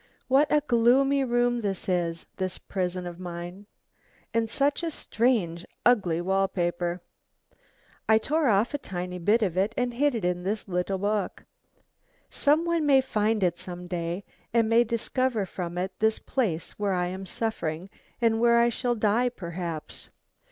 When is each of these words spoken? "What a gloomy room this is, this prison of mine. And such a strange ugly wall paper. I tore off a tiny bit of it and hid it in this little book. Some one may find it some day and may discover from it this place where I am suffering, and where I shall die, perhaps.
"What 0.27 0.51
a 0.51 0.61
gloomy 0.65 1.23
room 1.23 1.59
this 1.59 1.87
is, 1.87 2.25
this 2.37 2.57
prison 2.57 3.05
of 3.05 3.19
mine. 3.19 3.67
And 4.33 4.49
such 4.49 4.81
a 4.81 4.89
strange 4.89 5.63
ugly 5.85 6.19
wall 6.21 6.47
paper. 6.47 7.03
I 8.09 8.17
tore 8.17 8.47
off 8.49 8.73
a 8.73 8.79
tiny 8.79 9.19
bit 9.19 9.43
of 9.43 9.57
it 9.57 9.75
and 9.77 9.93
hid 9.93 10.15
it 10.15 10.25
in 10.25 10.41
this 10.41 10.67
little 10.67 10.97
book. 10.97 11.45
Some 12.31 12.65
one 12.65 12.83
may 12.83 13.01
find 13.01 13.43
it 13.43 13.59
some 13.59 13.85
day 13.85 14.23
and 14.51 14.67
may 14.67 14.83
discover 14.83 15.45
from 15.45 15.77
it 15.77 15.91
this 15.99 16.17
place 16.17 16.79
where 16.79 16.93
I 16.93 17.05
am 17.05 17.27
suffering, 17.27 17.87
and 18.19 18.39
where 18.39 18.57
I 18.59 18.69
shall 18.69 18.95
die, 18.95 19.29
perhaps. 19.29 20.09